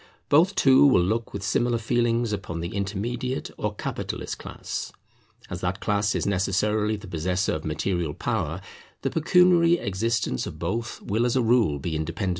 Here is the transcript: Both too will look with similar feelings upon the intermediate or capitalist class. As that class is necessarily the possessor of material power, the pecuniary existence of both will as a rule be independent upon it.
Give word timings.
Both 0.29 0.55
too 0.55 0.87
will 0.87 1.03
look 1.03 1.31
with 1.31 1.43
similar 1.43 1.77
feelings 1.77 2.33
upon 2.33 2.59
the 2.59 2.69
intermediate 2.69 3.51
or 3.55 3.75
capitalist 3.75 4.39
class. 4.39 4.91
As 5.47 5.61
that 5.61 5.79
class 5.79 6.15
is 6.15 6.25
necessarily 6.25 6.95
the 6.95 7.05
possessor 7.05 7.53
of 7.53 7.63
material 7.63 8.15
power, 8.15 8.61
the 9.03 9.11
pecuniary 9.11 9.73
existence 9.75 10.47
of 10.47 10.57
both 10.57 11.03
will 11.03 11.23
as 11.23 11.35
a 11.35 11.41
rule 11.43 11.77
be 11.77 11.95
independent 11.95 12.09
upon 12.09 12.29
it. 12.29 12.29